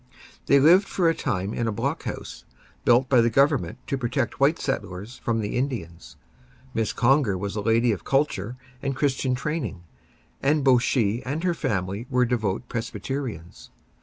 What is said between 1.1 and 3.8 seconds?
time in a block house, built by the Government